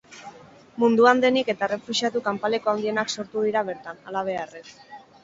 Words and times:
Munduan 0.83 1.19
denik 1.25 1.51
eta 1.53 1.67
errefuxiatu 1.67 2.21
kanpaleku 2.29 2.71
handienak 2.73 3.13
sortu 3.17 3.45
dira 3.49 3.63
bertan, 3.69 4.01
halabeharrez. 4.09 4.65